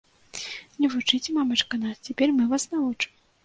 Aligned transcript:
Не 0.79 0.89
вучыце, 0.93 1.29
мамачка, 1.37 1.81
нас, 1.87 2.03
цяпер 2.11 2.37
мы 2.41 2.51
вас 2.53 2.69
навучым. 2.77 3.11